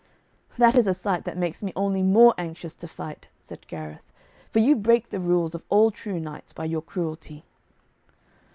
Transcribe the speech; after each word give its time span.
'That 0.57 0.73
is 0.75 0.87
a 0.87 0.95
sight 0.95 1.25
that 1.25 1.37
makes 1.37 1.61
me 1.61 1.71
only 1.75 2.01
more 2.01 2.33
anxious 2.35 2.73
to 2.73 2.87
fight,' 2.87 3.27
said 3.39 3.67
Gareth, 3.67 4.11
'for 4.51 4.57
you 4.57 4.75
break 4.75 5.11
the 5.11 5.19
rules 5.19 5.53
of 5.53 5.61
all 5.69 5.91
true 5.91 6.19
knights 6.19 6.53
by 6.53 6.65
your 6.65 6.81
cruelty.' 6.81 7.45